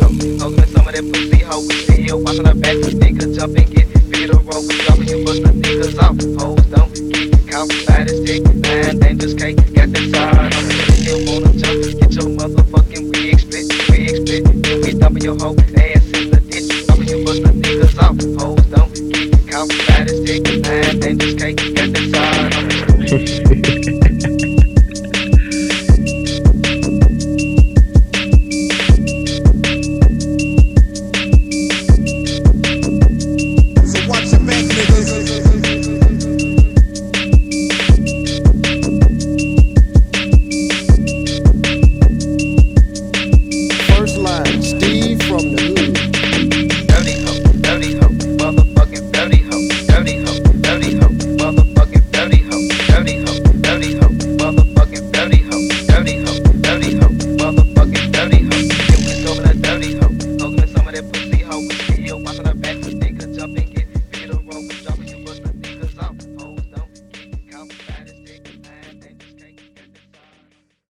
hoe. 0.00 0.56
Go 0.56 0.64
some 0.64 0.88
of 0.88 0.94
that 0.94 1.04
pussy 1.12 1.44
hoe. 1.44 1.62
Sit 1.86 1.98
here 2.00 2.16
watching 2.16 2.44
her 2.44 2.54
back, 2.54 2.76
nigga 2.76 3.34
jump 3.36 3.56
and 3.56 3.70
get 3.70 3.86
beat 4.10 4.30
up. 4.30 4.46
Roll 4.46 4.64
up 4.64 4.98
and 4.98 5.08
you 5.10 5.24
bust 5.24 5.42
the 5.42 5.52
niggas 5.52 5.98
off. 6.00 6.16
Hoes 6.40 6.64
don't 6.72 6.92
get 6.94 7.30
caught 7.50 7.68
by 7.86 8.04
this 8.04 8.20
dick. 8.20 8.42
Nine 8.54 8.98
dangerous 8.98 9.34
cake, 9.34 9.56
got 9.74 9.88
the 9.92 10.10
tired 10.12 10.54
on 10.54 10.62
me. 10.68 10.74
Still 11.00 11.20
wanna 11.26 11.52
jump, 11.58 11.78
get 12.00 12.12
your 12.14 12.28
motherfucking 12.38 13.04
wig 13.10 13.38
split, 13.40 13.66
wig 13.90 14.16
split. 14.16 14.44
Then 14.62 14.80
we 14.82 14.92
dumping 14.94 15.24
your 15.24 15.36
hoe 15.38 15.56
ass 15.76 16.04
in 16.16 16.30
the 16.30 16.40
ditch. 16.48 16.86
Dumping 16.86 17.08
you 17.08 17.24
bust 17.24 17.42
the 17.42 17.52
niggas 17.52 17.96
off. 17.98 18.16
Hoes 18.40 18.64
don't 18.72 18.90
get 18.94 19.30
caught 19.50 19.68
by 19.86 20.04
this 20.04 20.20
dick. 20.26 20.42
Nine 20.62 21.00
dangerous 21.00 21.34
cake, 21.34 21.56
got 21.74 21.92
the 21.92 22.10
tired 22.12 22.19